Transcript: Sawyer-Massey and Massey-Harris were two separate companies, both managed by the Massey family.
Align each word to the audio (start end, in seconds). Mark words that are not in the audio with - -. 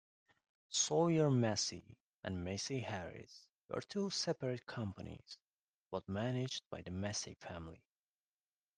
Sawyer-Massey 0.71 1.95
and 2.23 2.43
Massey-Harris 2.43 3.45
were 3.69 3.81
two 3.81 4.09
separate 4.09 4.65
companies, 4.65 5.37
both 5.91 6.09
managed 6.09 6.67
by 6.71 6.81
the 6.81 6.89
Massey 6.89 7.35
family. 7.35 7.83